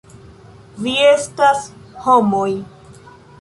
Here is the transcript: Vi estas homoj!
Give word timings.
Vi 0.85 0.93
estas 1.09 1.61
homoj! 2.07 2.49